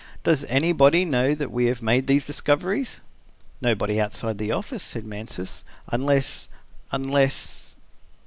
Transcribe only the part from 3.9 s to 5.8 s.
outside the office," said Mansus,